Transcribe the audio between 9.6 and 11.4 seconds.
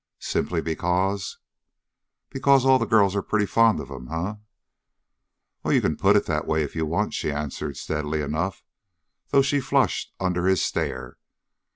flushed under his stare.